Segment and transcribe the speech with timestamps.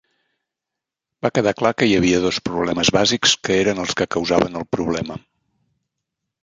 [1.25, 4.69] Va quedar clar que hi havia dos problemes bàsics que eren els que causaven el
[4.79, 5.23] problema.